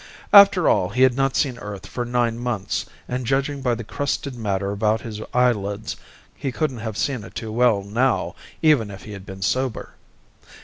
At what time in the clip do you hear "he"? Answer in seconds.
0.89-1.03, 6.33-6.51, 9.03-9.11